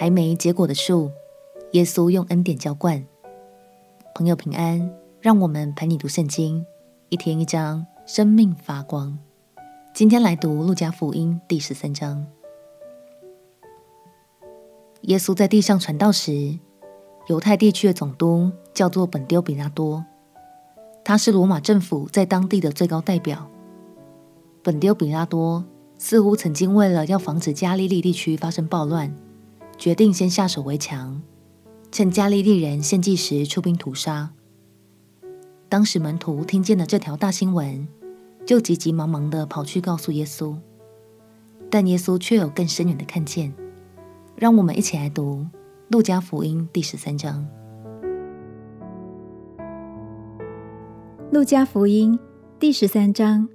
[0.00, 1.10] 还没结果的树，
[1.72, 3.04] 耶稣用恩典浇灌。
[4.14, 6.64] 朋友平安，让我们陪你读圣经，
[7.10, 9.18] 一天一章，生命发光。
[9.92, 12.26] 今天来读路加福音第十三章。
[15.02, 16.58] 耶稣在地上传道时，
[17.26, 20.02] 犹太地区的总督叫做本丢比拉多，
[21.04, 23.50] 他是罗马政府在当地的最高代表。
[24.62, 25.62] 本丢比拉多
[25.98, 29.14] 似乎曾经为了要防止加利利地区发生暴乱，
[29.80, 31.22] 决定先下手为强，
[31.90, 34.30] 趁加利利人献祭时出兵屠杀。
[35.70, 37.88] 当时门徒听见了这条大新闻，
[38.44, 40.54] 就急急忙忙地跑去告诉耶稣，
[41.70, 43.54] 但耶稣却有更深远的看见。
[44.36, 45.46] 让我们一起来读
[45.88, 47.48] 《路加福音》第十三章。
[51.32, 52.18] 《路加福音》
[52.58, 53.48] 第十三章。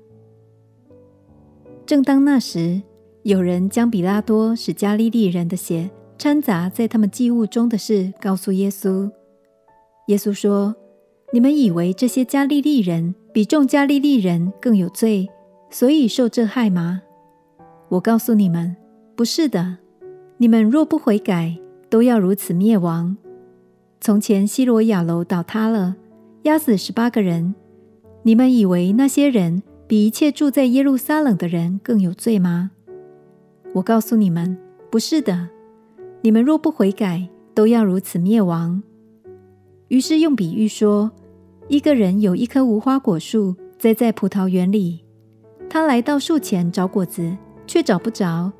[1.85, 2.81] 正当那时，
[3.21, 9.11] 有人将比拉多使加利利人的血掺杂在他们祭物中的事告诉耶稣。
[10.07, 10.75] 耶稣说
[11.33, 15.27] ：“你们以为这些加利利人比众加利利人更有罪，
[15.69, 17.01] 所以受这害吗？
[17.89, 18.75] 我告诉你们，
[19.15, 19.77] 不是的。
[20.37, 21.57] 你们若不悔改，
[21.89, 23.15] 都要如此灭亡。
[23.99, 25.95] 从前西罗亚楼倒塌了，
[26.43, 27.55] 压死十八个人。
[28.23, 32.71] 你们以为那些人比一切住在耶路撒冷的人更有罪吗？
[33.73, 34.57] 我告诉你们，
[34.89, 35.49] 不是的。
[36.25, 38.81] 你们若不悔改，都要如此灭亡。
[39.89, 41.11] 于是用比喻说，
[41.67, 45.05] 一个人有一棵无花果树栽在葡萄园里，
[45.69, 47.37] 他来到树前找果子，
[47.67, 48.51] 却找不着。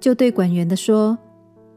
[0.00, 1.18] 就对管园的说：“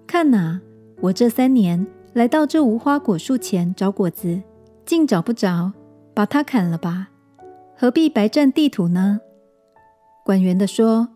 [0.08, 0.62] 看哪，
[1.02, 4.42] 我这三年来到这无花果树前找果子，
[4.86, 5.74] 竟找不着，
[6.14, 7.10] 把它砍了吧，
[7.76, 9.20] 何必白占地土呢？”
[10.24, 11.10] 管园的说：“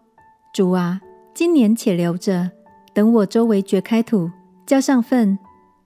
[0.54, 1.00] 主啊，
[1.34, 2.52] 今年且留着，
[2.94, 4.30] 等我周围掘开土，
[4.66, 5.38] 浇上粪，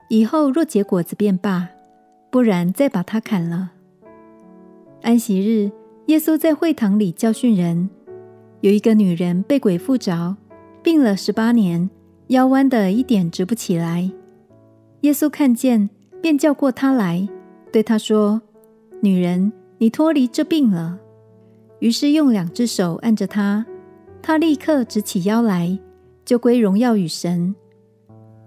[0.08, 1.68] 以后若结果子便罢，
[2.30, 3.72] 不然再把它砍了。”
[5.02, 5.70] 安息日，
[6.06, 7.88] 耶稣在会堂里教训人，
[8.60, 10.36] 有一个女人被鬼附着。
[10.82, 11.90] 病了十八年，
[12.28, 14.10] 腰弯的一点直不起来。
[15.02, 15.90] 耶稣看见，
[16.22, 17.28] 便叫过她来，
[17.72, 18.40] 对她说
[19.02, 20.98] ：“女人，你脱离这病了。”
[21.80, 23.66] 于是用两只手按着她，
[24.22, 25.78] 她立刻直起腰来，
[26.28, 27.54] 就归荣耀与神。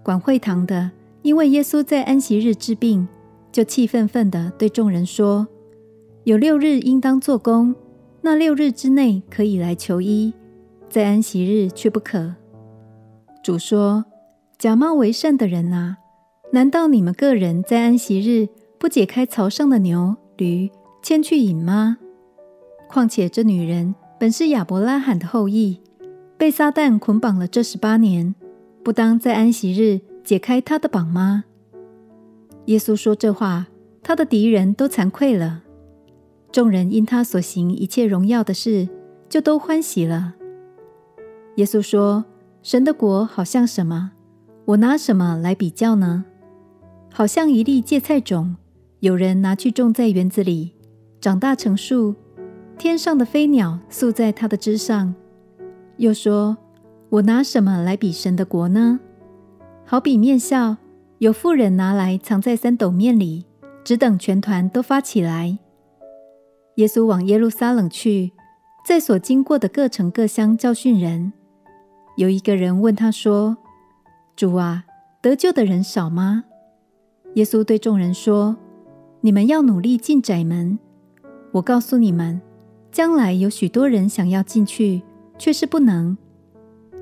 [0.04, 3.08] 管会堂的因为耶稣在安息日治病，
[3.50, 5.48] 就气愤愤地对众人说
[6.22, 7.74] ：“有六日应当做工，
[8.20, 10.32] 那六日之内可以来求医。”
[10.88, 12.36] 在安息日却不可。
[13.42, 14.04] 主说
[14.56, 15.96] ：“假冒为善的人啊，
[16.52, 20.70] 难道你们个人在安息日不解开槽上的牛驴
[21.02, 21.98] 牵去饮吗？
[22.88, 25.80] 况且这女人本是亚伯拉罕的后裔，
[26.42, 28.34] 被撒旦捆绑了这十八年，
[28.82, 31.44] 不当在安息日解开他的绑吗？”
[32.66, 33.68] 耶稣说这话，
[34.02, 35.62] 他的敌人都惭愧了。
[36.50, 38.88] 众人因他所行一切荣耀的事，
[39.28, 40.34] 就都欢喜了。
[41.58, 42.24] 耶稣说
[42.60, 44.10] ：“神的国好像什么？
[44.64, 46.24] 我拿什么来比较呢？
[47.12, 48.56] 好像一粒芥菜种，
[48.98, 50.72] 有人拿去种在园子里，
[51.20, 52.16] 长大成树，
[52.76, 55.14] 天上的飞鸟宿在它的枝上。
[55.96, 56.56] 又说：
[57.10, 58.98] 我拿什么来比神的国呢？
[59.84, 60.76] 好比面酵，
[61.18, 63.44] 有妇人拿来藏在三斗面里，
[63.84, 65.58] 只等全团都发起来。
[66.76, 68.32] 耶稣往耶路撒冷去，
[68.86, 71.32] 在所经过的各城各乡教训人。”
[72.16, 73.56] 有一个人问他说
[74.34, 74.84] ：“主啊，
[75.20, 76.44] 得救的人少吗？”
[77.34, 78.56] 耶稣对众人说
[79.20, 80.78] ：“你们要努力进窄门。
[81.52, 82.40] 我告诉你们，
[82.90, 85.02] 将来有许多人想要进去，
[85.38, 86.16] 却是不能。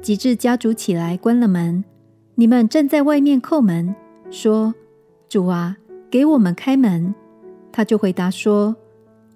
[0.02, 1.84] 及至家主起来关了门，
[2.34, 3.94] 你们站在外面叩门，
[4.30, 4.74] 说
[5.28, 5.76] ：‘主啊，
[6.10, 7.14] 给我们开门。’
[7.70, 8.74] 他就回答说：‘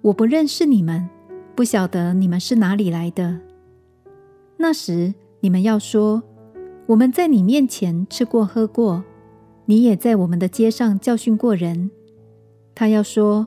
[0.01, 1.07] 我不认识你们，
[1.55, 3.39] 不晓得你们是哪里来的。’
[4.57, 6.23] 那时。”你们要说，
[6.87, 9.03] 我们在你面前吃过喝过，
[9.65, 11.91] 你也在我们的街上教训过人。
[12.73, 13.45] 他要说，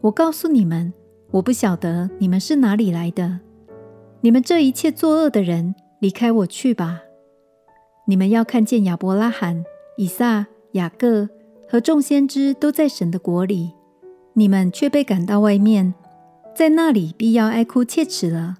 [0.00, 0.92] 我告诉你们，
[1.30, 3.38] 我不晓得你们是哪里来的。
[4.20, 7.02] 你们这一切作恶的人，离开我去吧。
[8.06, 9.64] 你们要看见亚伯拉罕、
[9.96, 11.28] 以撒、雅各
[11.68, 13.72] 和众先知都在神的国里，
[14.34, 15.94] 你们却被赶到外面，
[16.54, 18.58] 在那里必要哀哭切齿了。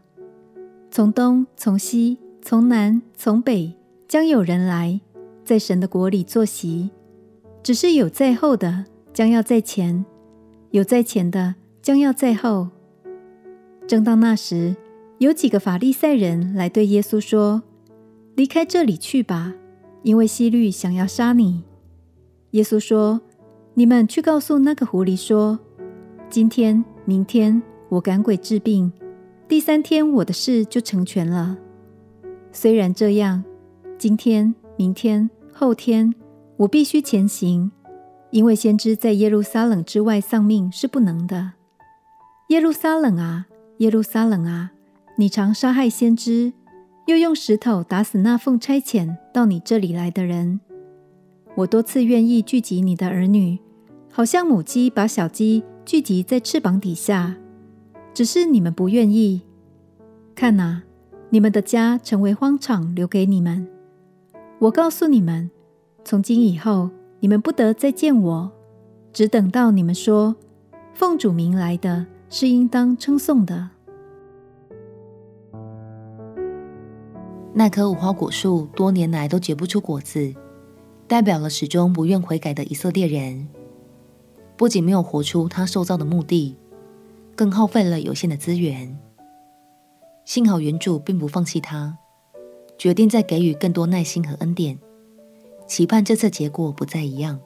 [0.91, 2.19] 从东，从西。
[2.41, 3.75] 从南从北
[4.07, 5.01] 将有人来，
[5.45, 6.89] 在神的国里坐席。
[7.63, 10.07] 只是有在后的将要在前，
[10.71, 12.69] 有在前的将要在后。
[13.87, 14.75] 正当那时，
[15.19, 17.63] 有几个法利赛人来对耶稣说
[18.37, 19.53] ：“离开这里去吧，
[20.03, 21.65] 因为希律想要杀你。”
[22.53, 23.21] 耶稣说
[23.75, 25.59] ：“你们去告诉那个狐狸说，
[26.31, 28.93] 今天、明天我赶鬼治病，
[29.49, 31.59] 第三天我的事就成全了。
[32.53, 33.43] 虽然这样，
[33.99, 36.15] 今天、明天、后天
[36.59, 37.73] 我必须前行，
[38.31, 41.55] 因为先知在耶路撒冷之外丧命是不能的。
[42.51, 43.47] 耶路撒冷啊，
[43.79, 44.71] 耶路撒冷啊，
[45.19, 46.55] 你常杀害先知。”
[47.09, 50.61] 又用石头打死那奉差遣到你这里来的人。
[51.55, 53.59] 我多次愿意聚集你的儿女，
[54.13, 57.35] 好像母鸡把小鸡聚集在翅膀底下，
[58.13, 59.41] 只是你们不愿意。
[60.35, 60.83] 看哪，
[61.31, 63.67] 你们的家成为荒场，留给你们。
[64.59, 65.51] 我告诉你们，
[66.05, 68.53] 从今以后，你们不得再见我，
[69.15, 70.37] 只等到你们说，
[70.93, 73.71] 奉主名来的是应当称颂的。
[77.59, 80.33] 那棵无花果树多年来都结不出果子，
[81.09, 83.49] 代表了始终不愿悔改的以色列人。
[84.57, 86.57] 不仅没有活出他受造的目的，
[87.35, 88.97] 更耗费了有限的资源。
[90.25, 91.99] 幸好原主并不放弃他，
[92.79, 94.79] 决定再给予更多耐心和恩典，
[95.67, 97.41] 期盼这次结果不再一样。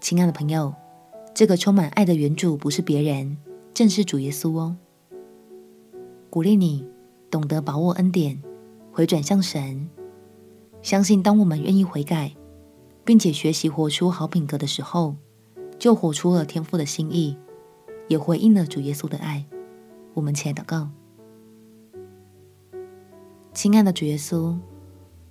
[0.00, 0.72] 亲爱的朋友，
[1.34, 3.36] 这个充满爱的原主不是别人，
[3.74, 4.76] 正是主耶稣哦。
[6.30, 6.86] 鼓励你。
[7.30, 8.42] 懂得把握恩典，
[8.90, 9.88] 回转向神，
[10.82, 12.34] 相信当我们愿意悔改，
[13.04, 15.14] 并且学习活出好品格的时候，
[15.78, 17.36] 就活出了天父的心意，
[18.08, 19.44] 也回应了主耶稣的爱。
[20.14, 20.88] 我们起来祷告，
[23.52, 24.56] 亲爱的主耶稣，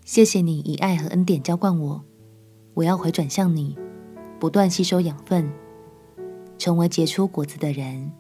[0.06, 2.04] 谢谢你以爱和恩典浇灌我，
[2.76, 3.76] 我要回转向你，
[4.40, 5.52] 不断吸收养分，
[6.58, 8.12] 成为结出果子的人。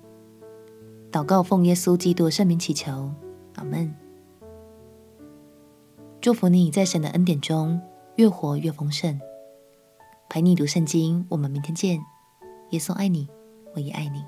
[1.11, 3.11] 祷告奉耶稣基督圣名祈求。
[3.57, 3.93] 阿门。
[6.21, 7.79] 祝福你在神的恩典中
[8.15, 9.19] 越活越丰盛。
[10.29, 11.99] 陪你读圣经，我们明天见。
[12.71, 13.29] 耶稣爱你，
[13.75, 14.25] 我也爱你。